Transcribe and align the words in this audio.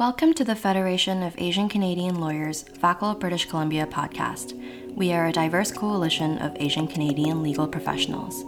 Welcome 0.00 0.32
to 0.36 0.44
the 0.44 0.56
Federation 0.56 1.22
of 1.22 1.34
Asian 1.36 1.68
Canadian 1.68 2.22
Lawyers, 2.22 2.64
FACL 2.64 3.20
British 3.20 3.44
Columbia 3.44 3.86
podcast. 3.86 4.54
We 4.94 5.12
are 5.12 5.26
a 5.26 5.32
diverse 5.32 5.70
coalition 5.70 6.38
of 6.38 6.56
Asian 6.58 6.88
Canadian 6.88 7.42
legal 7.42 7.68
professionals. 7.68 8.42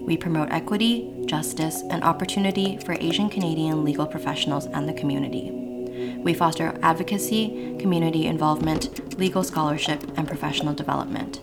We 0.00 0.16
promote 0.16 0.50
equity, 0.50 1.08
justice, 1.26 1.84
and 1.90 2.02
opportunity 2.02 2.78
for 2.78 2.94
Asian 2.94 3.30
Canadian 3.30 3.84
legal 3.84 4.04
professionals 4.04 4.66
and 4.66 4.88
the 4.88 4.94
community. 4.94 5.52
We 6.24 6.34
foster 6.34 6.76
advocacy, 6.82 7.76
community 7.78 8.26
involvement, 8.26 9.16
legal 9.16 9.44
scholarship, 9.44 10.02
and 10.18 10.26
professional 10.26 10.74
development. 10.74 11.40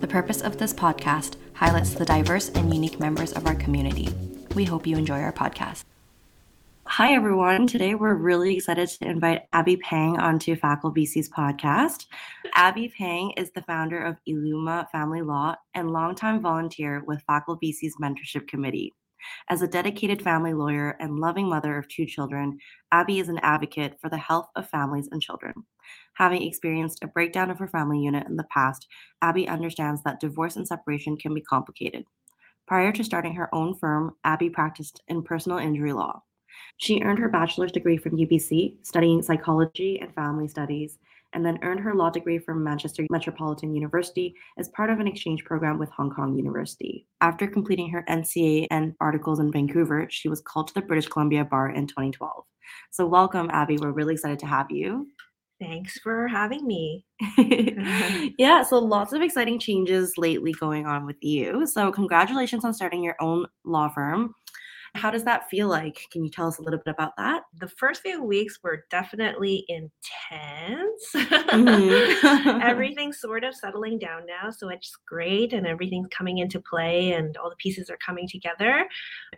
The 0.00 0.08
purpose 0.08 0.40
of 0.40 0.56
this 0.56 0.72
podcast 0.72 1.36
highlights 1.52 1.92
the 1.92 2.06
diverse 2.06 2.48
and 2.48 2.72
unique 2.72 2.98
members 2.98 3.32
of 3.34 3.46
our 3.46 3.56
community. 3.56 4.08
We 4.54 4.64
hope 4.64 4.86
you 4.86 4.96
enjoy 4.96 5.20
our 5.20 5.34
podcast. 5.34 5.84
Hi, 6.96 7.14
everyone. 7.14 7.66
Today 7.66 7.94
we're 7.94 8.16
really 8.16 8.54
excited 8.54 8.86
to 8.86 9.08
invite 9.08 9.44
Abby 9.54 9.78
Pang 9.78 10.18
onto 10.18 10.54
FACL 10.54 10.94
BC's 10.94 11.30
podcast. 11.30 12.04
Abby 12.54 12.92
Pang 12.98 13.30
is 13.38 13.50
the 13.50 13.62
founder 13.62 13.98
of 14.04 14.18
Illuma 14.28 14.90
Family 14.90 15.22
Law 15.22 15.54
and 15.72 15.90
longtime 15.90 16.42
volunteer 16.42 17.02
with 17.06 17.24
FACL 17.26 17.58
BC's 17.64 17.96
mentorship 17.98 18.46
committee. 18.46 18.92
As 19.48 19.62
a 19.62 19.66
dedicated 19.66 20.20
family 20.20 20.52
lawyer 20.52 20.94
and 21.00 21.18
loving 21.18 21.48
mother 21.48 21.78
of 21.78 21.88
two 21.88 22.04
children, 22.04 22.58
Abby 22.92 23.20
is 23.20 23.30
an 23.30 23.38
advocate 23.38 23.96
for 23.98 24.10
the 24.10 24.18
health 24.18 24.50
of 24.54 24.68
families 24.68 25.08
and 25.10 25.22
children. 25.22 25.54
Having 26.16 26.42
experienced 26.42 27.02
a 27.02 27.08
breakdown 27.08 27.50
of 27.50 27.58
her 27.58 27.68
family 27.68 28.00
unit 28.00 28.26
in 28.26 28.36
the 28.36 28.44
past, 28.52 28.86
Abby 29.22 29.48
understands 29.48 30.02
that 30.02 30.20
divorce 30.20 30.56
and 30.56 30.68
separation 30.68 31.16
can 31.16 31.32
be 31.32 31.40
complicated. 31.40 32.04
Prior 32.66 32.92
to 32.92 33.02
starting 33.02 33.36
her 33.36 33.48
own 33.54 33.78
firm, 33.78 34.12
Abby 34.24 34.50
practiced 34.50 35.02
in 35.08 35.22
personal 35.22 35.56
injury 35.56 35.94
law. 35.94 36.20
She 36.78 37.02
earned 37.02 37.18
her 37.18 37.28
bachelor's 37.28 37.72
degree 37.72 37.96
from 37.96 38.16
UBC, 38.16 38.76
studying 38.82 39.22
psychology 39.22 40.00
and 40.00 40.14
family 40.14 40.48
studies, 40.48 40.98
and 41.32 41.44
then 41.44 41.58
earned 41.62 41.80
her 41.80 41.94
law 41.94 42.10
degree 42.10 42.38
from 42.38 42.62
Manchester 42.62 43.06
Metropolitan 43.10 43.74
University 43.74 44.34
as 44.58 44.68
part 44.68 44.90
of 44.90 45.00
an 45.00 45.06
exchange 45.06 45.44
program 45.44 45.78
with 45.78 45.90
Hong 45.90 46.10
Kong 46.10 46.36
University. 46.36 47.06
After 47.20 47.46
completing 47.46 47.88
her 47.90 48.04
NCA 48.08 48.66
and 48.70 48.94
articles 49.00 49.40
in 49.40 49.52
Vancouver, 49.52 50.06
she 50.10 50.28
was 50.28 50.40
called 50.40 50.68
to 50.68 50.74
the 50.74 50.82
British 50.82 51.08
Columbia 51.08 51.44
Bar 51.44 51.70
in 51.70 51.86
2012. 51.86 52.44
So, 52.90 53.06
welcome, 53.06 53.50
Abby. 53.52 53.78
We're 53.78 53.92
really 53.92 54.14
excited 54.14 54.38
to 54.40 54.46
have 54.46 54.70
you. 54.70 55.08
Thanks 55.60 55.98
for 55.98 56.26
having 56.28 56.66
me. 56.66 57.04
yeah, 58.38 58.62
so 58.62 58.78
lots 58.78 59.12
of 59.12 59.22
exciting 59.22 59.58
changes 59.58 60.14
lately 60.18 60.52
going 60.52 60.86
on 60.86 61.06
with 61.06 61.16
you. 61.20 61.66
So, 61.66 61.92
congratulations 61.92 62.64
on 62.64 62.74
starting 62.74 63.02
your 63.02 63.16
own 63.20 63.46
law 63.64 63.88
firm. 63.88 64.34
How 64.94 65.10
does 65.10 65.24
that 65.24 65.48
feel 65.48 65.68
like? 65.68 66.06
Can 66.10 66.22
you 66.22 66.30
tell 66.30 66.46
us 66.46 66.58
a 66.58 66.62
little 66.62 66.78
bit 66.84 66.92
about 66.92 67.16
that? 67.16 67.44
The 67.58 67.68
first 67.68 68.02
few 68.02 68.22
weeks 68.22 68.58
were 68.62 68.84
definitely 68.90 69.64
intense. 69.68 71.02
Mm-hmm. 71.14 72.60
everything's 72.62 73.18
sort 73.18 73.42
of 73.42 73.54
settling 73.54 73.98
down 73.98 74.26
now, 74.26 74.50
so 74.50 74.68
it's 74.68 74.94
great 75.06 75.54
and 75.54 75.66
everything's 75.66 76.08
coming 76.08 76.38
into 76.38 76.60
play 76.60 77.12
and 77.12 77.36
all 77.38 77.48
the 77.48 77.56
pieces 77.56 77.88
are 77.88 77.98
coming 78.04 78.28
together 78.28 78.86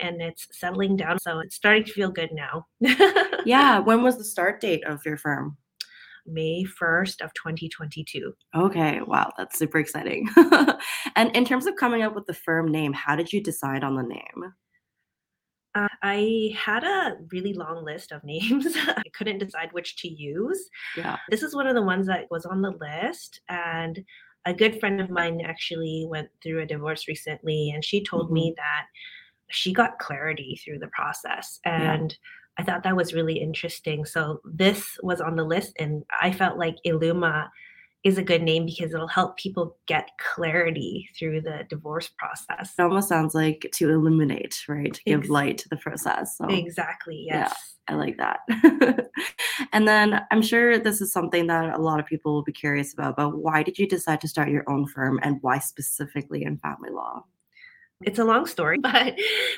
and 0.01 0.21
it's 0.21 0.49
settling 0.51 0.97
down. 0.97 1.21
So 1.21 1.39
it's 1.39 1.55
starting 1.55 1.85
to 1.85 1.93
feel 1.93 2.11
good 2.11 2.31
now. 2.33 2.67
yeah. 3.45 3.79
When 3.79 4.03
was 4.03 4.19
the 4.19 4.25
start 4.25 4.61
date 4.61 4.85
of 4.85 5.05
your 5.07 5.17
firm? 5.17 5.57
May 6.27 6.65
1st 6.81 7.21
of 7.21 7.33
2022. 7.35 8.33
Okay, 8.57 9.01
wow, 9.07 9.31
that's 9.37 9.59
super 9.59 9.79
exciting. 9.79 10.29
and 11.17 11.35
in 11.37 11.45
terms 11.45 11.67
of 11.67 11.77
coming 11.77 12.03
up 12.03 12.15
with 12.15 12.27
the 12.27 12.35
firm 12.35 12.71
name, 12.71 12.93
how 12.93 13.15
did 13.15 13.33
you 13.33 13.43
decide 13.43 13.85
on 13.85 13.95
the 13.95 14.03
name? 14.03 14.55
Uh, 15.75 15.89
I 16.03 16.55
had 16.57 16.85
a 16.85 17.17
really 17.33 17.53
long 17.53 17.85
list 17.85 18.13
of 18.13 18.23
names. 18.25 18.77
I 18.77 19.03
couldn't 19.13 19.39
decide 19.39 19.73
which 19.73 19.97
to 19.97 20.09
use. 20.09 20.69
Yeah. 20.97 21.19
This 21.31 21.43
is 21.43 21.55
one 21.55 21.67
of 21.67 21.75
the 21.75 21.83
ones 21.83 22.07
that 22.07 22.31
was 22.31 22.47
on 22.47 22.63
the 22.63 22.71
list. 22.71 23.41
And 23.49 24.05
a 24.47 24.55
good 24.55 24.79
friend 24.79 25.01
of 25.01 25.11
mine 25.11 25.41
actually 25.45 26.07
went 26.09 26.29
through 26.43 26.61
a 26.61 26.67
divorce 26.67 27.09
recently, 27.09 27.71
and 27.71 27.85
she 27.85 28.05
told 28.05 28.27
mm-hmm. 28.27 28.35
me 28.35 28.55
that 28.57 28.87
she 29.51 29.73
got 29.73 29.99
clarity 29.99 30.61
through 30.63 30.79
the 30.79 30.89
process. 30.89 31.61
And 31.65 32.13
yeah. 32.13 32.63
I 32.63 32.63
thought 32.65 32.85
that 32.85 32.97
was 32.97 33.15
really 33.15 33.41
interesting. 33.41 34.05
So 34.05 34.41
this 34.45 34.99
was 35.03 35.21
on 35.21 35.37
the 35.37 35.45
list, 35.45 35.75
and 35.79 36.05
I 36.21 36.31
felt 36.33 36.59
like 36.59 36.77
Illuma 36.87 37.49
is 38.05 38.19
a 38.19 38.23
good 38.23 38.43
name 38.43 38.67
because 38.67 38.93
it'll 38.93 39.09
help 39.09 39.39
people 39.39 39.77
get 39.87 40.11
clarity 40.19 41.09
through 41.19 41.41
the 41.41 41.67
divorce 41.71 42.11
process. 42.19 42.75
It 42.79 42.83
almost 42.83 43.09
sounds 43.09 43.35
like 43.35 43.71
to 43.75 43.91
illuminate, 43.91 44.63
right? 44.69 44.93
To 44.93 45.03
give 45.05 45.31
light 45.31 45.59
to 45.59 45.69
the 45.71 45.79
process. 45.79 46.37
So, 46.37 46.45
exactly. 46.47 47.25
Yes. 47.27 47.51
Yeah, 47.89 47.95
I 47.95 47.99
like 47.99 48.19
that. 48.19 48.41
and 49.73 49.89
then 49.89 50.21
I'm 50.31 50.43
sure 50.43 50.79
this 50.79 51.01
is 51.01 51.13
something 51.13 51.47
that 51.47 51.75
a 51.75 51.79
lot 51.79 51.99
of 51.99 52.05
people 52.05 52.35
will 52.35 52.45
be 52.45 52.53
curious 52.53 52.93
about. 52.93 53.17
But 53.17 53.39
why 53.39 53.63
did 53.63 53.79
you 53.79 53.89
decide 53.89 54.21
to 54.21 54.29
start 54.29 54.51
your 54.51 54.69
own 54.69 54.87
firm 54.87 55.19
and 55.23 55.39
why 55.41 55.59
specifically 55.59 56.45
in 56.45 56.59
family 56.59 56.91
law? 56.91 57.25
It's 58.03 58.19
a 58.19 58.25
long 58.25 58.47
story, 58.47 58.79
but 58.83 59.15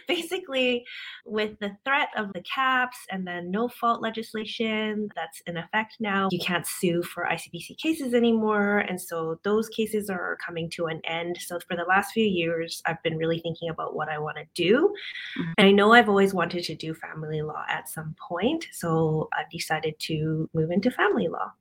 basically, 0.06 0.84
with 1.24 1.58
the 1.58 1.76
threat 1.84 2.08
of 2.16 2.32
the 2.32 2.42
caps 2.42 2.98
and 3.10 3.26
then 3.26 3.50
no 3.50 3.68
fault 3.68 4.00
legislation 4.00 5.08
that's 5.14 5.40
in 5.46 5.56
effect 5.56 5.96
now, 6.00 6.28
you 6.30 6.38
can't 6.38 6.66
sue 6.66 7.02
for 7.02 7.24
ICBC 7.24 7.78
cases 7.78 8.14
anymore. 8.14 8.78
And 8.78 9.00
so 9.00 9.40
those 9.42 9.68
cases 9.68 10.08
are 10.10 10.38
coming 10.44 10.70
to 10.70 10.86
an 10.86 11.00
end. 11.04 11.38
So 11.40 11.58
for 11.66 11.76
the 11.76 11.84
last 11.84 12.12
few 12.12 12.24
years, 12.24 12.82
I've 12.86 13.02
been 13.02 13.16
really 13.16 13.40
thinking 13.40 13.68
about 13.68 13.94
what 13.94 14.08
I 14.08 14.18
want 14.18 14.36
to 14.36 14.44
do. 14.54 14.94
Mm-hmm. 15.38 15.52
And 15.58 15.68
I 15.68 15.70
know 15.72 15.92
I've 15.92 16.08
always 16.08 16.34
wanted 16.34 16.64
to 16.64 16.74
do 16.74 16.94
family 16.94 17.42
law 17.42 17.64
at 17.68 17.88
some 17.88 18.14
point. 18.28 18.66
So 18.72 19.28
I've 19.36 19.50
decided 19.50 19.98
to 20.00 20.48
move 20.54 20.70
into 20.70 20.90
family 20.90 21.28
law. 21.28 21.52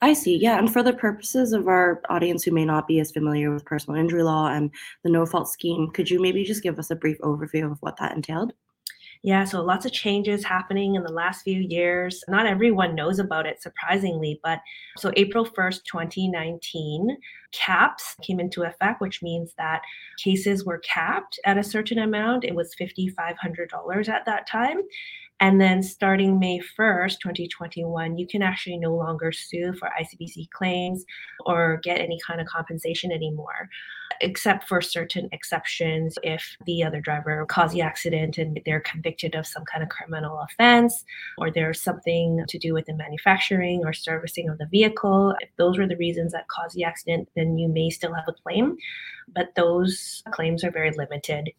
I 0.00 0.12
see. 0.12 0.36
Yeah. 0.36 0.58
And 0.58 0.72
for 0.72 0.82
the 0.82 0.92
purposes 0.92 1.52
of 1.52 1.68
our 1.68 2.02
audience 2.08 2.42
who 2.42 2.50
may 2.50 2.64
not 2.64 2.88
be 2.88 2.98
as 3.00 3.12
familiar 3.12 3.52
with 3.52 3.64
personal 3.64 3.98
injury 3.98 4.22
law 4.22 4.48
and 4.48 4.70
the 5.04 5.10
no 5.10 5.24
fault 5.24 5.48
scheme, 5.48 5.90
could 5.92 6.10
you 6.10 6.20
maybe 6.20 6.44
just 6.44 6.62
give 6.62 6.78
us 6.78 6.90
a 6.90 6.96
brief 6.96 7.18
overview 7.20 7.70
of 7.70 7.78
what 7.80 7.96
that 7.98 8.14
entailed? 8.16 8.52
Yeah, 9.24 9.44
so 9.44 9.62
lots 9.62 9.86
of 9.86 9.92
changes 9.92 10.44
happening 10.44 10.96
in 10.96 11.04
the 11.04 11.12
last 11.12 11.42
few 11.42 11.60
years. 11.60 12.24
Not 12.26 12.46
everyone 12.46 12.96
knows 12.96 13.20
about 13.20 13.46
it, 13.46 13.62
surprisingly, 13.62 14.40
but 14.42 14.58
so 14.96 15.12
April 15.16 15.46
1st, 15.46 15.84
2019, 15.84 17.16
caps 17.52 18.16
came 18.20 18.40
into 18.40 18.64
effect, 18.64 19.00
which 19.00 19.22
means 19.22 19.54
that 19.58 19.82
cases 20.18 20.64
were 20.64 20.78
capped 20.78 21.38
at 21.44 21.56
a 21.56 21.62
certain 21.62 22.00
amount. 22.00 22.42
It 22.42 22.56
was 22.56 22.74
$5,500 22.80 24.08
at 24.08 24.24
that 24.26 24.48
time. 24.48 24.80
And 25.42 25.60
then 25.60 25.82
starting 25.82 26.38
May 26.38 26.60
1st, 26.78 27.18
2021, 27.18 28.16
you 28.16 28.28
can 28.28 28.42
actually 28.42 28.78
no 28.78 28.94
longer 28.94 29.32
sue 29.32 29.72
for 29.72 29.90
ICBC 30.00 30.48
claims 30.50 31.04
or 31.44 31.80
get 31.82 32.00
any 32.00 32.16
kind 32.24 32.40
of 32.40 32.46
compensation 32.46 33.10
anymore, 33.10 33.68
except 34.20 34.68
for 34.68 34.80
certain 34.80 35.28
exceptions 35.32 36.16
if 36.22 36.56
the 36.64 36.84
other 36.84 37.00
driver 37.00 37.44
caused 37.46 37.74
the 37.74 37.80
accident 37.80 38.38
and 38.38 38.60
they're 38.64 38.78
convicted 38.82 39.34
of 39.34 39.44
some 39.44 39.64
kind 39.64 39.82
of 39.82 39.88
criminal 39.88 40.46
offense 40.48 41.04
or 41.38 41.50
there's 41.50 41.82
something 41.82 42.44
to 42.46 42.56
do 42.56 42.72
with 42.72 42.86
the 42.86 42.94
manufacturing 42.94 43.82
or 43.84 43.92
servicing 43.92 44.48
of 44.48 44.58
the 44.58 44.66
vehicle. 44.66 45.34
If 45.40 45.48
those 45.56 45.76
were 45.76 45.88
the 45.88 45.96
reasons 45.96 46.30
that 46.30 46.46
caused 46.46 46.76
the 46.76 46.84
accident, 46.84 47.28
then 47.34 47.58
you 47.58 47.66
may 47.66 47.90
still 47.90 48.14
have 48.14 48.28
a 48.28 48.32
claim, 48.32 48.76
but 49.34 49.56
those 49.56 50.22
claims 50.30 50.62
are 50.62 50.70
very 50.70 50.92
limited. 50.92 51.50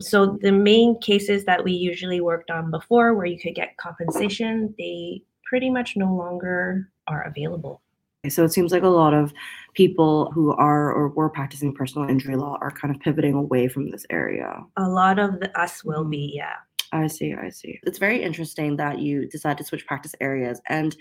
So 0.00 0.38
the 0.40 0.52
main 0.52 0.98
cases 1.00 1.44
that 1.44 1.62
we 1.62 1.72
usually 1.72 2.20
worked 2.20 2.50
on 2.50 2.70
before 2.70 3.14
where 3.14 3.26
you 3.26 3.38
could 3.38 3.54
get 3.54 3.76
compensation, 3.76 4.74
they 4.78 5.22
pretty 5.44 5.70
much 5.70 5.96
no 5.96 6.14
longer 6.14 6.90
are 7.08 7.22
available. 7.22 7.82
So 8.28 8.44
it 8.44 8.52
seems 8.52 8.70
like 8.70 8.84
a 8.84 8.88
lot 8.88 9.14
of 9.14 9.32
people 9.74 10.30
who 10.32 10.52
are 10.52 10.92
or 10.92 11.08
were 11.08 11.28
practicing 11.28 11.74
personal 11.74 12.08
injury 12.08 12.36
law 12.36 12.56
are 12.60 12.70
kind 12.70 12.94
of 12.94 13.00
pivoting 13.00 13.34
away 13.34 13.66
from 13.66 13.90
this 13.90 14.06
area. 14.10 14.60
A 14.76 14.88
lot 14.88 15.18
of 15.18 15.40
the, 15.40 15.60
us 15.60 15.82
will 15.82 16.04
be, 16.04 16.28
mm-hmm. 16.28 16.36
yeah. 16.36 16.54
I 16.92 17.06
see, 17.06 17.34
I 17.34 17.48
see. 17.48 17.80
It's 17.84 17.98
very 17.98 18.22
interesting 18.22 18.76
that 18.76 18.98
you 18.98 19.26
decided 19.26 19.58
to 19.58 19.64
switch 19.64 19.86
practice 19.86 20.14
areas. 20.20 20.60
And 20.68 20.94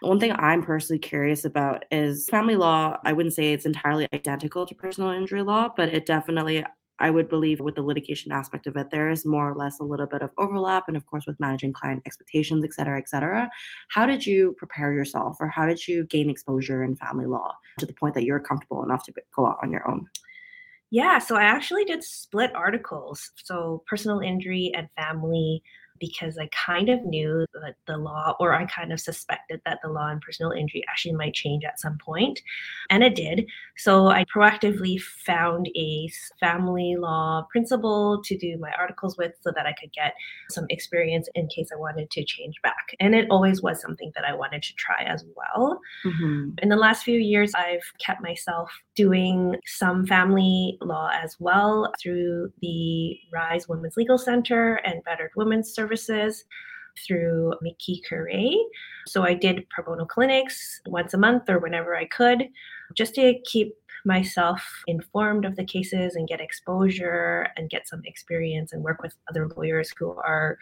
one 0.00 0.18
thing 0.18 0.32
I'm 0.32 0.62
personally 0.62 0.98
curious 0.98 1.44
about 1.44 1.84
is 1.92 2.28
family 2.28 2.56
law. 2.56 2.96
I 3.04 3.12
wouldn't 3.12 3.34
say 3.34 3.52
it's 3.52 3.66
entirely 3.66 4.08
identical 4.12 4.66
to 4.66 4.74
personal 4.74 5.10
injury 5.10 5.42
law, 5.42 5.70
but 5.76 5.90
it 5.90 6.06
definitely 6.06 6.64
I 7.00 7.10
would 7.10 7.28
believe 7.28 7.60
with 7.60 7.74
the 7.74 7.82
litigation 7.82 8.30
aspect 8.30 8.66
of 8.66 8.76
it, 8.76 8.90
there 8.90 9.10
is 9.10 9.26
more 9.26 9.50
or 9.50 9.54
less 9.54 9.80
a 9.80 9.84
little 9.84 10.06
bit 10.06 10.22
of 10.22 10.30
overlap. 10.38 10.84
And 10.86 10.96
of 10.96 11.04
course, 11.06 11.26
with 11.26 11.40
managing 11.40 11.72
client 11.72 12.02
expectations, 12.06 12.64
et 12.64 12.72
cetera, 12.72 12.98
et 12.98 13.08
cetera. 13.08 13.50
How 13.88 14.06
did 14.06 14.24
you 14.24 14.54
prepare 14.58 14.92
yourself 14.92 15.36
or 15.40 15.48
how 15.48 15.66
did 15.66 15.86
you 15.88 16.04
gain 16.04 16.30
exposure 16.30 16.84
in 16.84 16.96
family 16.96 17.26
law 17.26 17.54
to 17.78 17.86
the 17.86 17.92
point 17.92 18.14
that 18.14 18.24
you're 18.24 18.40
comfortable 18.40 18.84
enough 18.84 19.04
to 19.04 19.12
go 19.34 19.46
out 19.46 19.58
on 19.62 19.72
your 19.72 19.88
own? 19.90 20.06
Yeah, 20.90 21.18
so 21.18 21.34
I 21.34 21.42
actually 21.42 21.84
did 21.84 22.04
split 22.04 22.54
articles. 22.54 23.32
So 23.42 23.82
personal 23.88 24.20
injury 24.20 24.70
and 24.76 24.88
family 24.96 25.62
because 26.00 26.38
I 26.38 26.48
kind 26.48 26.88
of 26.88 27.04
knew 27.04 27.46
that 27.54 27.76
the 27.86 27.96
law, 27.96 28.36
or 28.40 28.52
I 28.52 28.66
kind 28.66 28.92
of 28.92 29.00
suspected 29.00 29.60
that 29.64 29.78
the 29.82 29.90
law 29.90 30.10
in 30.10 30.20
personal 30.20 30.52
injury 30.52 30.84
actually 30.88 31.14
might 31.14 31.34
change 31.34 31.64
at 31.64 31.80
some 31.80 31.98
point, 32.04 32.40
and 32.90 33.02
it 33.02 33.14
did. 33.14 33.46
So 33.76 34.08
I 34.08 34.24
proactively 34.34 35.00
found 35.00 35.68
a 35.76 36.08
family 36.40 36.96
law 36.98 37.46
principal 37.50 38.22
to 38.24 38.36
do 38.36 38.58
my 38.58 38.72
articles 38.78 39.16
with 39.16 39.32
so 39.40 39.52
that 39.54 39.66
I 39.66 39.74
could 39.80 39.92
get 39.92 40.14
some 40.50 40.66
experience 40.70 41.28
in 41.34 41.48
case 41.48 41.70
I 41.72 41.78
wanted 41.78 42.10
to 42.10 42.24
change 42.24 42.54
back. 42.62 42.94
And 43.00 43.14
it 43.14 43.26
always 43.30 43.62
was 43.62 43.80
something 43.80 44.12
that 44.14 44.24
I 44.24 44.34
wanted 44.34 44.62
to 44.62 44.74
try 44.74 45.04
as 45.04 45.24
well. 45.36 45.80
Mm-hmm. 46.04 46.50
In 46.62 46.68
the 46.68 46.76
last 46.76 47.04
few 47.04 47.18
years, 47.18 47.52
I've 47.54 47.84
kept 48.04 48.22
myself 48.22 48.70
doing 48.96 49.56
some 49.66 50.06
family 50.06 50.78
law 50.80 51.10
as 51.12 51.36
well 51.38 51.92
through 52.02 52.52
the 52.60 53.18
Rise 53.32 53.68
Women's 53.68 53.96
Legal 53.96 54.18
Center 54.18 54.76
and 54.84 55.02
Battered 55.04 55.30
Women's 55.36 55.72
Services 55.84 56.44
through 57.06 57.52
Amici 57.60 58.00
Curiae. 58.08 58.56
So 59.06 59.22
I 59.22 59.34
did 59.34 59.68
pro 59.68 59.84
bono 59.84 60.06
clinics 60.06 60.80
once 60.86 61.12
a 61.12 61.18
month 61.18 61.50
or 61.50 61.58
whenever 61.58 61.94
I 61.94 62.06
could 62.06 62.44
just 62.94 63.14
to 63.16 63.34
keep 63.44 63.74
myself 64.04 64.62
informed 64.86 65.44
of 65.44 65.56
the 65.56 65.64
cases 65.64 66.14
and 66.14 66.28
get 66.28 66.40
exposure 66.40 67.48
and 67.56 67.70
get 67.70 67.88
some 67.88 68.02
experience 68.04 68.72
and 68.72 68.82
work 68.82 69.02
with 69.02 69.14
other 69.28 69.48
lawyers 69.56 69.92
who 69.98 70.10
are 70.10 70.58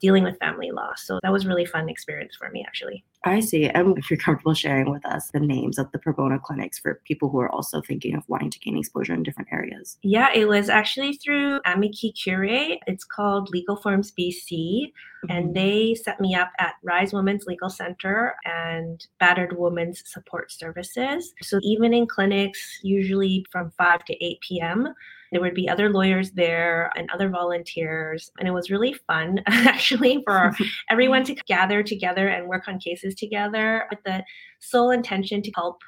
dealing 0.00 0.22
with 0.24 0.38
family 0.38 0.70
law. 0.70 0.92
So 0.96 1.18
that 1.22 1.32
was 1.32 1.46
really 1.46 1.64
fun 1.64 1.88
experience 1.88 2.36
for 2.36 2.50
me 2.50 2.64
actually. 2.66 3.04
I 3.24 3.40
see. 3.40 3.68
And 3.68 3.98
if 3.98 4.10
you're 4.10 4.18
comfortable 4.18 4.54
sharing 4.54 4.90
with 4.90 5.04
us 5.04 5.30
the 5.32 5.40
names 5.40 5.78
of 5.78 5.90
the 5.90 5.98
pro 5.98 6.12
bono 6.12 6.38
clinics 6.38 6.78
for 6.78 7.00
people 7.04 7.28
who 7.28 7.40
are 7.40 7.50
also 7.50 7.80
thinking 7.80 8.14
of 8.14 8.22
wanting 8.28 8.50
to 8.50 8.58
gain 8.60 8.78
exposure 8.78 9.12
in 9.12 9.22
different 9.22 9.48
areas. 9.52 9.98
Yeah, 10.02 10.28
it 10.32 10.46
was 10.46 10.68
actually 10.68 11.14
through 11.14 11.60
Amici 11.66 12.12
Curiae. 12.12 12.78
It's 12.86 13.04
called 13.04 13.50
Legal 13.50 13.76
Forms 13.76 14.12
BC. 14.12 14.92
Mm-hmm. 15.24 15.36
And 15.36 15.54
they 15.54 15.96
set 15.96 16.20
me 16.20 16.36
up 16.36 16.52
at 16.60 16.74
Rise 16.84 17.12
Women's 17.12 17.44
Legal 17.46 17.70
Center 17.70 18.36
and 18.44 19.04
Battered 19.18 19.58
Women's 19.58 20.04
Support 20.06 20.52
Services. 20.52 21.34
So 21.42 21.58
evening 21.62 22.06
clinics, 22.06 22.77
usually 22.82 23.44
from 23.50 23.70
5 23.72 24.04
to 24.04 24.24
8 24.24 24.40
p.m. 24.40 24.94
There 25.32 25.40
would 25.40 25.54
be 25.54 25.68
other 25.68 25.90
lawyers 25.90 26.30
there 26.32 26.90
and 26.96 27.08
other 27.12 27.28
volunteers. 27.28 28.30
And 28.38 28.48
it 28.48 28.52
was 28.52 28.70
really 28.70 28.94
fun, 29.06 29.40
actually, 29.46 30.22
for 30.24 30.52
everyone 30.90 31.24
to 31.24 31.34
gather 31.34 31.82
together 31.82 32.28
and 32.28 32.48
work 32.48 32.68
on 32.68 32.78
cases 32.78 33.14
together 33.14 33.86
with 33.90 34.00
the 34.04 34.24
sole 34.60 34.90
intention 34.90 35.42
to 35.42 35.52
help 35.54 35.82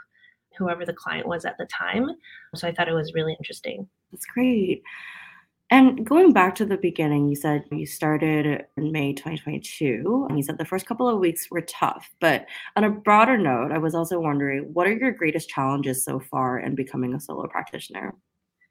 whoever 0.58 0.84
the 0.84 0.92
client 0.92 1.26
was 1.26 1.44
at 1.44 1.56
the 1.58 1.66
time. 1.66 2.10
So 2.54 2.68
I 2.68 2.72
thought 2.72 2.88
it 2.88 2.94
was 2.94 3.14
really 3.14 3.34
interesting. 3.38 3.88
That's 4.12 4.26
great. 4.26 4.82
And 5.70 6.04
going 6.04 6.32
back 6.32 6.56
to 6.56 6.64
the 6.64 6.76
beginning, 6.76 7.28
you 7.28 7.36
said 7.36 7.64
you 7.70 7.86
started 7.86 8.64
in 8.76 8.90
May 8.90 9.12
2022, 9.12 10.26
and 10.28 10.36
you 10.36 10.42
said 10.42 10.58
the 10.58 10.64
first 10.64 10.84
couple 10.84 11.08
of 11.08 11.20
weeks 11.20 11.48
were 11.48 11.60
tough. 11.60 12.10
But 12.20 12.46
on 12.74 12.82
a 12.82 12.90
broader 12.90 13.38
note, 13.38 13.70
I 13.70 13.78
was 13.78 13.94
also 13.94 14.18
wondering 14.18 14.70
what 14.72 14.88
are 14.88 14.92
your 14.92 15.12
greatest 15.12 15.48
challenges 15.48 16.04
so 16.04 16.18
far 16.18 16.58
in 16.58 16.74
becoming 16.74 17.14
a 17.14 17.20
solo 17.20 17.46
practitioner? 17.46 18.16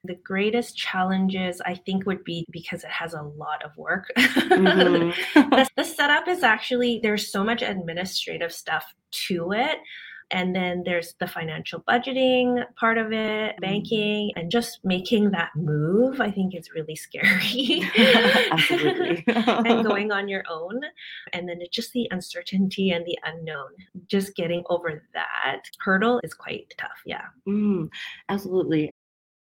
The 0.03 0.15
greatest 0.15 0.77
challenges, 0.77 1.61
I 1.65 1.75
think, 1.75 2.05
would 2.05 2.23
be 2.25 2.45
because 2.51 2.83
it 2.83 2.89
has 2.89 3.13
a 3.13 3.21
lot 3.21 3.63
of 3.63 3.71
work. 3.77 4.07
Mm-hmm. 4.17 5.49
the, 5.51 5.69
the 5.77 5.83
setup 5.83 6.27
is 6.27 6.43
actually, 6.43 6.99
there's 7.01 7.31
so 7.31 7.45
much 7.45 7.61
administrative 7.61 8.51
stuff 8.51 8.85
to 9.27 9.53
it 9.53 9.77
and 10.31 10.55
then 10.55 10.83
there's 10.85 11.15
the 11.19 11.27
financial 11.27 11.81
budgeting 11.81 12.63
part 12.75 12.97
of 12.97 13.11
it, 13.11 13.15
mm-hmm. 13.15 13.61
banking, 13.61 14.31
and 14.35 14.51
just 14.51 14.79
making 14.83 15.31
that 15.31 15.49
move. 15.55 16.21
I 16.21 16.31
think 16.31 16.55
is 16.55 16.71
really 16.73 16.95
scary. 16.95 17.83
Absolutely. 18.51 19.23
and 19.27 19.85
going 19.87 20.11
on 20.11 20.27
your 20.27 20.43
own. 20.49 20.81
And 21.33 21.47
then 21.47 21.61
it's 21.61 21.75
just 21.75 21.93
the 21.93 22.07
uncertainty 22.11 22.91
and 22.91 23.05
the 23.05 23.17
unknown. 23.25 23.69
Just 24.07 24.35
getting 24.35 24.63
over 24.69 25.03
that 25.13 25.61
hurdle 25.79 26.21
is 26.23 26.33
quite 26.33 26.73
tough. 26.77 27.01
Yeah. 27.05 27.25
Mm, 27.47 27.89
absolutely. 28.29 28.91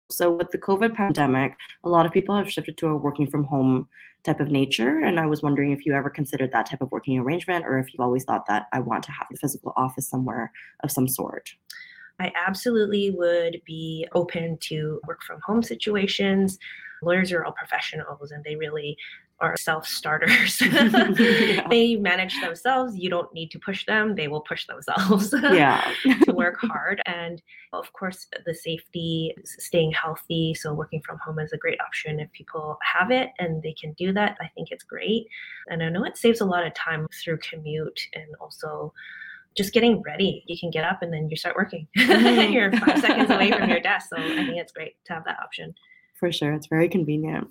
So, 0.10 0.32
with 0.32 0.52
the 0.52 0.58
COVID 0.58 0.96
pandemic, 0.96 1.56
a 1.84 1.90
lot 1.90 2.06
of 2.06 2.12
people 2.12 2.36
have 2.36 2.52
shifted 2.52 2.78
to 2.78 2.88
a 2.88 2.96
working 2.96 3.28
from 3.28 3.44
home 3.44 3.88
type 4.24 4.40
of 4.40 4.50
nature. 4.50 5.00
And 5.00 5.20
I 5.20 5.26
was 5.26 5.42
wondering 5.42 5.72
if 5.72 5.86
you 5.86 5.94
ever 5.94 6.10
considered 6.10 6.52
that 6.52 6.66
type 6.66 6.82
of 6.82 6.92
working 6.92 7.18
arrangement 7.20 7.66
or 7.66 7.80
if 7.80 7.94
you've 7.94 8.02
always 8.02 8.24
thought 8.24 8.46
that 8.48 8.68
I 8.74 8.80
want 8.80 9.04
to 9.04 9.12
have 9.12 9.28
a 9.32 9.38
physical 9.38 9.74
office 9.78 10.10
somewhere 10.10 10.52
of 10.84 10.92
some 10.92 11.08
sort. 11.08 11.54
I 12.20 12.32
absolutely 12.36 13.12
would 13.12 13.62
be 13.66 14.08
open 14.14 14.58
to 14.62 15.00
work 15.08 15.22
from 15.24 15.42
home 15.42 15.62
situations. 15.62 16.58
Lawyers 17.02 17.32
are 17.32 17.44
all 17.44 17.52
professionals 17.52 18.32
and 18.32 18.44
they 18.44 18.56
really 18.56 18.98
are 19.40 19.56
self 19.58 19.86
starters. 19.86 20.62
yeah. 20.62 21.68
They 21.70 21.96
manage 21.98 22.40
themselves. 22.42 22.96
You 22.96 23.10
don't 23.10 23.34
need 23.34 23.52
to 23.52 23.60
push 23.60 23.86
them. 23.86 24.16
They 24.16 24.28
will 24.28 24.42
push 24.42 24.66
themselves 24.66 25.34
yeah. 25.44 25.94
to 26.24 26.32
work 26.32 26.58
hard. 26.62 27.02
And 27.06 27.42
of 27.74 27.92
course, 27.94 28.28
the 28.46 28.54
safety, 28.54 29.36
staying 29.44 29.92
healthy. 29.92 30.54
So, 30.54 30.74
working 30.74 31.02
from 31.06 31.20
home 31.24 31.40
is 31.40 31.52
a 31.52 31.58
great 31.58 31.80
option 31.82 32.20
if 32.20 32.32
people 32.32 32.78
have 32.82 33.12
it 33.12 33.32
and 33.40 33.62
they 33.62 33.74
can 33.74 33.94
do 33.94 34.14
that. 34.14 34.38
I 34.40 34.48
think 34.56 34.70
it's 34.72 34.84
great. 34.84 35.28
And 35.68 35.84
I 35.84 35.90
know 35.90 36.06
it 36.06 36.18
saves 36.18 36.42
a 36.42 36.46
lot 36.46 36.66
of 36.66 36.74
time 36.74 37.08
through 37.24 37.40
commute 37.40 38.00
and 38.14 38.28
also 38.40 38.94
just 39.58 39.74
getting 39.74 40.02
ready. 40.02 40.44
You 40.48 40.58
can 40.58 40.70
get 40.70 40.84
up 40.84 41.02
and 41.02 41.14
then 41.14 41.30
you 41.30 41.36
start 41.36 41.56
working. 41.56 41.88
Mm-hmm. 41.98 42.54
You're 42.54 42.72
five 42.72 43.00
seconds 43.02 43.30
away 43.30 43.52
from 43.52 43.70
your 43.70 43.82
desk. 43.82 44.10
So, 44.10 44.18
I 44.18 44.46
think 44.46 44.58
it's 44.58 44.72
great 44.72 44.96
to 45.06 45.14
have 45.14 45.26
that 45.26 45.40
option. 45.44 45.76
For 46.14 46.32
sure. 46.32 46.54
It's 46.54 46.68
very 46.68 46.88
convenient. 46.88 47.50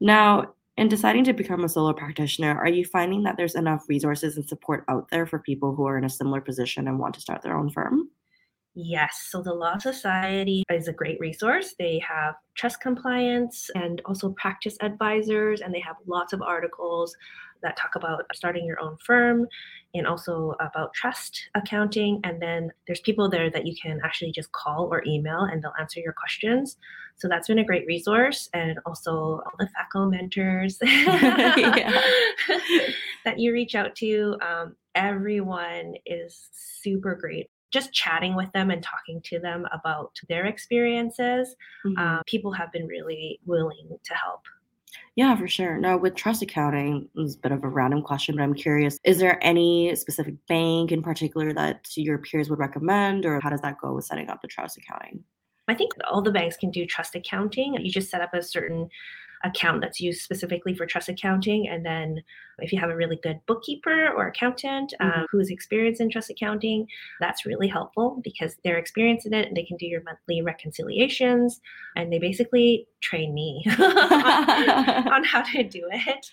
Now, 0.00 0.54
in 0.76 0.88
deciding 0.88 1.24
to 1.24 1.32
become 1.32 1.64
a 1.64 1.68
solo 1.68 1.92
practitioner, 1.92 2.56
are 2.58 2.68
you 2.68 2.84
finding 2.84 3.22
that 3.22 3.36
there's 3.36 3.54
enough 3.54 3.84
resources 3.88 4.36
and 4.36 4.46
support 4.46 4.84
out 4.88 5.08
there 5.10 5.26
for 5.26 5.38
people 5.38 5.74
who 5.74 5.86
are 5.86 5.96
in 5.98 6.04
a 6.04 6.10
similar 6.10 6.40
position 6.40 6.86
and 6.86 6.98
want 6.98 7.14
to 7.14 7.20
start 7.20 7.42
their 7.42 7.56
own 7.56 7.70
firm? 7.70 8.10
Yes. 8.78 9.28
So 9.30 9.40
the 9.40 9.54
Law 9.54 9.78
Society 9.78 10.62
is 10.70 10.86
a 10.86 10.92
great 10.92 11.18
resource. 11.18 11.74
They 11.78 11.98
have 12.06 12.34
trust 12.54 12.82
compliance 12.82 13.70
and 13.74 14.02
also 14.04 14.34
practice 14.38 14.76
advisors, 14.82 15.62
and 15.62 15.74
they 15.74 15.80
have 15.80 15.96
lots 16.06 16.34
of 16.34 16.42
articles 16.42 17.16
that 17.62 17.74
talk 17.78 17.96
about 17.96 18.26
starting 18.34 18.66
your 18.66 18.78
own 18.78 18.98
firm 19.02 19.46
and 19.94 20.06
also 20.06 20.54
about 20.60 20.92
trust 20.92 21.48
accounting. 21.54 22.20
And 22.22 22.40
then 22.40 22.70
there's 22.86 23.00
people 23.00 23.30
there 23.30 23.50
that 23.50 23.66
you 23.66 23.74
can 23.82 23.98
actually 24.04 24.30
just 24.30 24.52
call 24.52 24.92
or 24.92 25.02
email 25.06 25.48
and 25.50 25.62
they'll 25.62 25.72
answer 25.80 26.00
your 26.00 26.12
questions. 26.12 26.76
So 27.16 27.28
that's 27.28 27.48
been 27.48 27.60
a 27.60 27.64
great 27.64 27.86
resource. 27.86 28.50
And 28.52 28.78
also 28.84 29.40
all 29.46 29.54
the 29.58 29.68
FACL 29.68 30.10
mentors 30.10 30.76
that 33.24 33.38
you 33.38 33.54
reach 33.54 33.74
out 33.74 33.94
to. 33.96 34.36
Um, 34.42 34.76
everyone 34.94 35.94
is 36.04 36.50
super 36.52 37.14
great 37.14 37.48
just 37.72 37.92
chatting 37.92 38.36
with 38.36 38.50
them 38.52 38.70
and 38.70 38.82
talking 38.82 39.20
to 39.24 39.38
them 39.38 39.66
about 39.72 40.12
their 40.28 40.46
experiences, 40.46 41.54
mm-hmm. 41.84 41.98
um, 41.98 42.22
people 42.26 42.52
have 42.52 42.72
been 42.72 42.86
really 42.86 43.40
willing 43.44 43.98
to 44.04 44.14
help. 44.14 44.42
Yeah, 45.14 45.34
for 45.36 45.48
sure. 45.48 45.78
Now, 45.78 45.96
with 45.96 46.14
trust 46.14 46.42
accounting, 46.42 47.08
it's 47.16 47.34
a 47.34 47.38
bit 47.38 47.52
of 47.52 47.64
a 47.64 47.68
random 47.68 48.02
question, 48.02 48.36
but 48.36 48.42
I'm 48.42 48.54
curious 48.54 48.98
is 49.04 49.18
there 49.18 49.38
any 49.42 49.94
specific 49.96 50.34
bank 50.46 50.92
in 50.92 51.02
particular 51.02 51.52
that 51.54 51.86
your 51.96 52.18
peers 52.18 52.50
would 52.50 52.58
recommend, 52.58 53.24
or 53.24 53.40
how 53.40 53.50
does 53.50 53.62
that 53.62 53.78
go 53.80 53.94
with 53.94 54.04
setting 54.04 54.28
up 54.28 54.42
the 54.42 54.48
trust 54.48 54.76
accounting? 54.76 55.24
I 55.68 55.74
think 55.74 55.92
all 56.08 56.22
the 56.22 56.30
banks 56.30 56.56
can 56.56 56.70
do 56.70 56.86
trust 56.86 57.14
accounting. 57.14 57.74
You 57.74 57.90
just 57.90 58.10
set 58.10 58.20
up 58.20 58.34
a 58.34 58.42
certain 58.42 58.88
account 59.44 59.80
that's 59.80 60.00
used 60.00 60.22
specifically 60.22 60.74
for 60.74 60.86
trust 60.86 61.08
accounting. 61.08 61.68
And 61.68 61.84
then 61.84 62.22
if 62.58 62.72
you 62.72 62.80
have 62.80 62.90
a 62.90 62.96
really 62.96 63.18
good 63.22 63.40
bookkeeper 63.46 64.08
or 64.08 64.28
accountant 64.28 64.94
uh, 65.00 65.04
mm-hmm. 65.04 65.24
who's 65.30 65.50
experienced 65.50 66.00
in 66.00 66.10
trust 66.10 66.30
accounting, 66.30 66.86
that's 67.20 67.44
really 67.44 67.68
helpful 67.68 68.20
because 68.24 68.56
they're 68.64 68.78
experienced 68.78 69.26
in 69.26 69.34
it 69.34 69.48
and 69.48 69.56
they 69.56 69.64
can 69.64 69.76
do 69.76 69.86
your 69.86 70.02
monthly 70.04 70.42
reconciliations. 70.42 71.60
And 71.96 72.12
they 72.12 72.18
basically 72.18 72.86
train 73.00 73.34
me 73.34 73.64
on, 73.78 75.08
on 75.08 75.24
how 75.24 75.42
to 75.42 75.62
do 75.62 75.86
it. 75.90 76.26